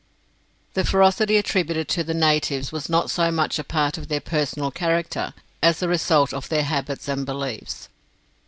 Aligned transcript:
The 0.73 0.83
ferocity 0.83 1.37
attributed 1.37 1.87
to 1.89 2.03
the 2.03 2.15
natives 2.15 2.71
was 2.71 2.89
not 2.89 3.11
so 3.11 3.29
much 3.29 3.59
a 3.59 3.63
part 3.63 3.99
of 3.99 4.07
their 4.07 4.19
personal 4.19 4.71
character 4.71 5.31
as 5.61 5.77
the 5.79 5.87
result 5.87 6.33
of 6.33 6.49
their 6.49 6.63
habits 6.63 7.07
and 7.07 7.23
beliefs. 7.23 7.87